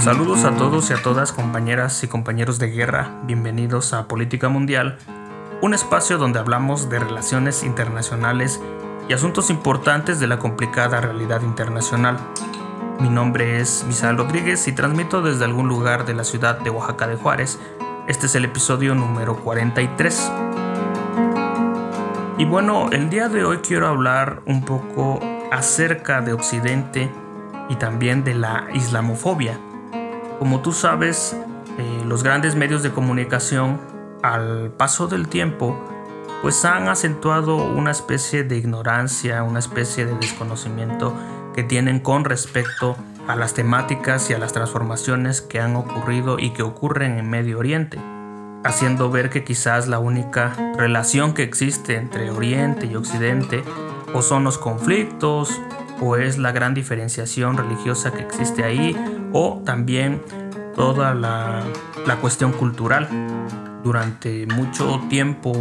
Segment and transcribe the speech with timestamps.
[0.00, 4.96] Saludos a todos y a todas compañeras y compañeros de guerra, bienvenidos a Política Mundial,
[5.60, 8.60] un espacio donde hablamos de relaciones internacionales
[9.08, 12.16] y asuntos importantes de la complicada realidad internacional.
[13.00, 17.08] Mi nombre es Misael Rodríguez y transmito desde algún lugar de la ciudad de Oaxaca
[17.08, 17.58] de Juárez.
[18.06, 20.32] Este es el episodio número 43.
[22.38, 25.18] Y bueno, el día de hoy quiero hablar un poco
[25.50, 27.10] acerca de Occidente
[27.68, 29.58] y también de la islamofobia.
[30.38, 31.36] Como tú sabes,
[31.78, 33.80] eh, los grandes medios de comunicación,
[34.22, 35.78] al paso del tiempo,
[36.42, 41.12] pues han acentuado una especie de ignorancia, una especie de desconocimiento
[41.54, 42.96] que tienen con respecto
[43.26, 47.58] a las temáticas y a las transformaciones que han ocurrido y que ocurren en Medio
[47.58, 47.98] Oriente
[48.64, 53.62] haciendo ver que quizás la única relación que existe entre Oriente y Occidente
[54.14, 55.60] o son los conflictos
[56.00, 58.96] o es la gran diferenciación religiosa que existe ahí
[59.32, 60.22] o también
[60.74, 61.62] toda la,
[62.20, 63.08] cuestión cultural.
[63.84, 65.52] Durante mucho tiempo,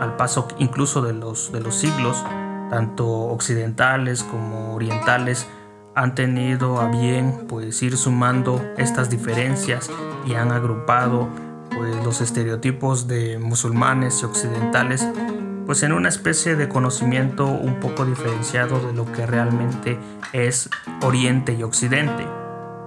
[0.00, 2.24] al paso incluso de los, de los siglos,
[2.70, 5.46] tanto occidentales como orientales
[5.94, 9.90] han tenido a bien pues ir sumando estas diferencias
[10.26, 11.28] y han agrupado
[11.74, 15.06] pues, los estereotipos de musulmanes y occidentales
[15.66, 19.98] pues en una especie de conocimiento un poco diferenciado de lo que realmente
[20.32, 20.70] es
[21.02, 22.45] Oriente y Occidente.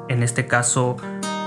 [0.10, 0.98] En este caso,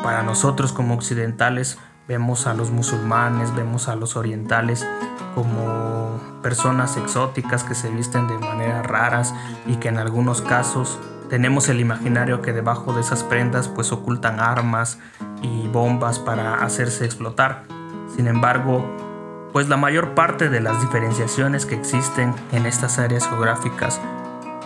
[0.02, 4.86] para nosotros como occidentales, vemos a los musulmanes, vemos a los orientales
[5.34, 9.34] como personas exóticas que se visten de maneras raras
[9.66, 14.38] y que en algunos casos tenemos el imaginario que debajo de esas prendas pues ocultan
[14.38, 14.98] armas
[15.42, 17.64] y bombas para hacerse explotar.
[18.14, 18.84] Sin embargo,
[19.52, 24.00] pues la mayor parte de las diferenciaciones que existen en estas áreas geográficas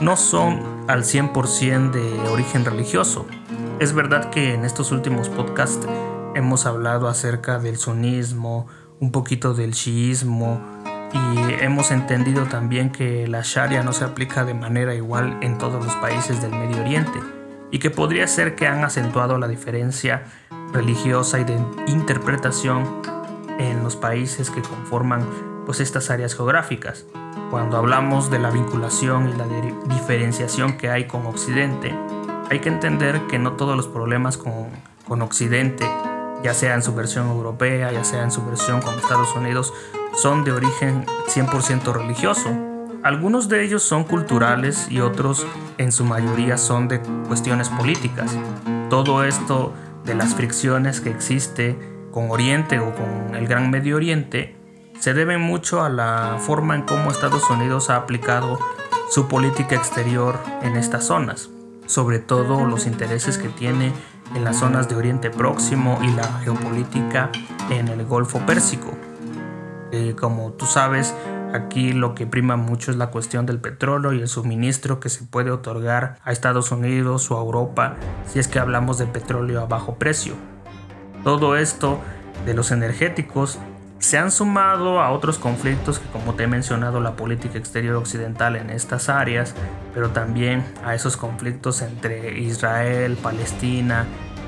[0.01, 3.27] no son al 100% de origen religioso.
[3.79, 5.87] Es verdad que en estos últimos podcasts
[6.35, 8.69] hemos hablado acerca del sunismo,
[9.01, 10.63] un poquito del shiismo,
[11.13, 15.85] y hemos entendido también que la Sharia no se aplica de manera igual en todos
[15.85, 17.21] los países del Medio Oriente
[17.71, 20.25] y que podría ser que han acentuado la diferencia
[20.73, 23.03] religiosa y de interpretación
[23.59, 25.27] en los países que conforman
[25.67, 27.05] pues estas áreas geográficas.
[27.51, 29.47] Cuando hablamos de la vinculación y la
[29.95, 31.95] diferenciación que hay con Occidente,
[32.51, 34.69] hay que entender que no todos los problemas con,
[35.07, 35.89] con Occidente,
[36.43, 39.73] ya sea en su versión europea, ya sea en su versión con Estados Unidos,
[40.15, 42.51] son de origen 100% religioso.
[43.03, 45.47] Algunos de ellos son culturales y otros
[45.79, 48.37] en su mayoría son de cuestiones políticas.
[48.91, 49.73] Todo esto
[50.05, 51.79] de las fricciones que existe
[52.13, 54.57] con Oriente o con el Gran Medio Oriente
[54.99, 58.59] se debe mucho a la forma en cómo Estados Unidos ha aplicado
[59.11, 61.51] su política exterior en estas zonas,
[61.87, 63.93] sobre todo los intereses que tiene
[64.35, 67.31] en las zonas de Oriente Próximo y la geopolítica
[67.71, 68.93] en el Golfo Pérsico.
[69.93, 71.15] Eh, como tú sabes,
[71.53, 75.25] aquí lo que prima mucho es la cuestión del petróleo y el suministro que se
[75.25, 77.97] puede otorgar a Estados Unidos o a Europa
[78.27, 80.35] si es que hablamos de petróleo a bajo precio.
[81.23, 81.99] Todo esto
[82.45, 83.59] de los energéticos
[83.99, 88.57] se han sumado a otros conflictos que como te he mencionado la política exterior occidental
[88.57, 89.55] en estas áreas,
[89.95, 94.07] pero también a esos conflictos entre Israel, Palestina,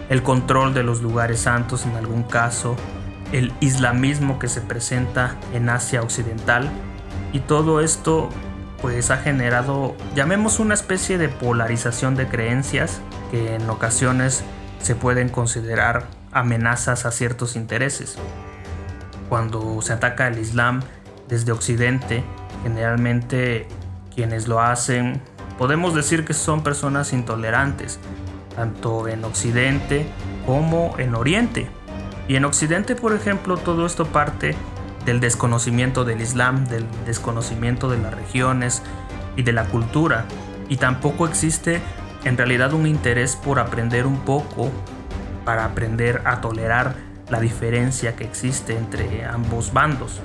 [0.08, 2.76] el control de los lugares santos en algún caso,
[3.32, 6.68] el islamismo que se presenta en Asia Occidental
[7.32, 8.30] y todo esto
[8.80, 14.44] pues ha generado, llamemos una especie de polarización de creencias que en ocasiones
[14.80, 18.16] se pueden considerar amenazas a ciertos intereses.
[19.28, 20.82] Cuando se ataca el Islam
[21.28, 22.24] desde Occidente,
[22.62, 23.66] generalmente
[24.14, 25.20] quienes lo hacen
[25.58, 27.98] podemos decir que son personas intolerantes,
[28.54, 30.06] tanto en Occidente
[30.46, 31.68] como en Oriente.
[32.28, 34.54] Y en Occidente, por ejemplo, todo esto parte
[35.04, 38.82] del desconocimiento del Islam, del desconocimiento de las regiones
[39.36, 40.26] y de la cultura.
[40.68, 41.80] Y tampoco existe
[42.24, 44.70] en realidad un interés por aprender un poco,
[45.44, 46.94] para aprender a tolerar
[47.30, 50.20] la diferencia que existe entre ambos bandos.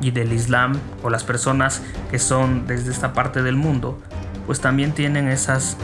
[0.00, 3.98] Y del Islam o las personas que son desde esta parte del mundo,
[4.46, 5.76] pues también tienen esas,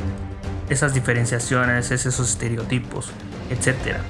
[0.69, 3.11] esas diferenciaciones, esos estereotipos,
[3.51, 4.01] etcétera.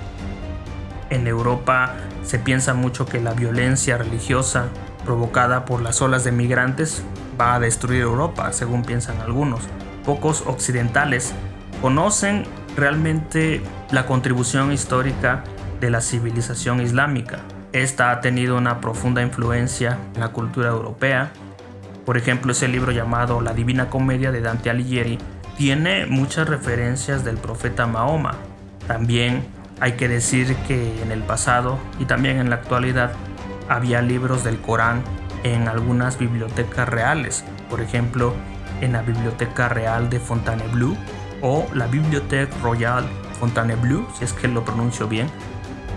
[1.10, 4.68] En Europa se piensa mucho que la violencia religiosa
[5.04, 7.02] provocada por las olas de migrantes
[7.40, 9.62] va a destruir Europa, según piensan algunos.
[10.04, 11.32] Pocos occidentales
[11.80, 12.44] conocen
[12.76, 15.44] realmente la contribución histórica
[15.80, 17.38] de la civilización islámica.
[17.72, 21.30] Esta ha tenido una profunda influencia en la cultura europea.
[22.04, 25.18] Por ejemplo, ese libro llamado La Divina Comedia de Dante Alighieri
[25.56, 28.34] tiene muchas referencias del profeta Mahoma.
[28.86, 29.42] También
[29.80, 33.12] Hay que decir que en el pasado y también en la actualidad
[33.68, 35.02] había libros del Corán
[35.44, 38.34] en algunas bibliotecas reales, por ejemplo
[38.80, 40.96] en la Biblioteca Real de Fontainebleau
[41.42, 43.06] o la Bibliothèque Royale
[43.38, 45.28] Fontainebleau, si es que lo pronuncio bien.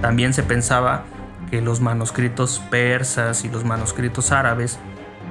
[0.01, 1.05] También se pensaba
[1.49, 4.79] que los manuscritos persas y los manuscritos árabes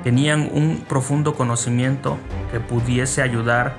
[0.04, 2.18] tenían un profundo conocimiento
[2.52, 3.74] que pudiese ayudar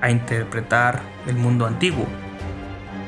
[0.00, 2.06] a interpretar el mundo antiguo.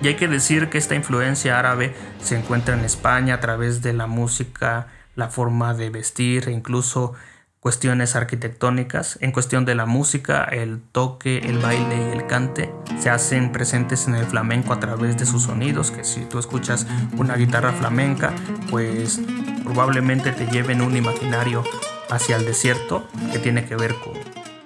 [0.03, 3.93] Y hay que decir que esta influencia árabe se encuentra en España a través de
[3.93, 7.15] la música, la forma de vestir e incluso
[7.61, 9.19] cuestiones arquitectónicas.
[9.21, 14.07] En cuestión de la música, el toque, el baile y el cante se hacen presentes
[14.07, 18.33] en el flamenco a través de sus sonidos, que si tú escuchas una guitarra flamenca,
[18.71, 19.21] pues
[19.65, 21.65] probablemente te lleven un imaginario
[22.11, 24.15] hacia el desierto que tiene que ver con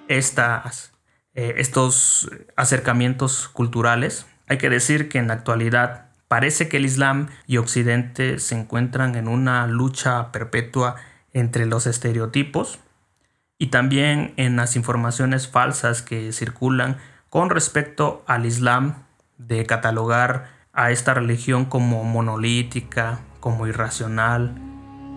[0.08, 0.92] estas,
[1.34, 4.26] eh, estos acercamientos culturales.
[4.48, 9.16] Hay que decir que en la actualidad parece que el Islam y Occidente se encuentran
[9.16, 10.96] en una lucha perpetua
[11.32, 12.78] entre los estereotipos
[13.58, 16.98] y también en las informaciones falsas que circulan
[17.30, 19.04] con respecto al Islam
[19.38, 24.54] de catalogar a esta religión como monolítica, como irracional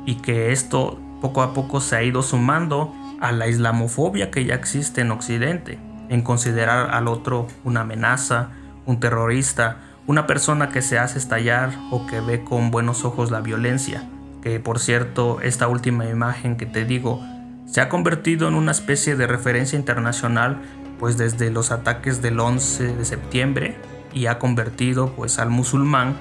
[0.06, 4.56] y que esto poco a poco se ha ido sumando a la islamofobia que ya
[4.56, 5.80] existe en Occidente,
[6.10, 8.50] en considerar al otro una amenaza,
[8.86, 13.42] un terrorista, una persona que se hace estallar o que ve con buenos ojos la
[13.42, 14.08] violencia
[14.46, 17.20] que por cierto esta última imagen que te digo
[17.66, 20.62] se ha convertido en una especie de referencia internacional
[21.00, 23.76] pues desde los ataques del 11 de septiembre
[24.14, 26.16] y ha convertido pues al musulmán,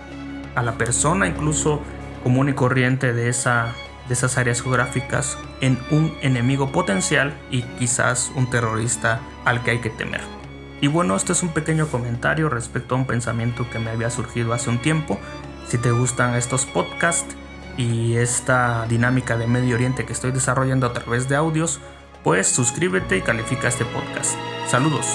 [0.54, 1.82] a la persona incluso
[2.22, 3.74] común y corriente de, esa,
[4.08, 9.78] de esas áreas geográficas en un enemigo potencial y quizás un terrorista al que hay
[9.80, 10.22] que temer.
[10.80, 14.54] Y bueno, este es un pequeño comentario respecto a un pensamiento que me había surgido
[14.54, 15.18] hace un tiempo.
[15.68, 17.36] Si te gustan estos podcasts,
[17.76, 21.80] y esta dinámica de Medio Oriente que estoy desarrollando a través de audios,
[22.22, 24.36] pues suscríbete y califica este podcast.
[24.68, 25.06] Saludos.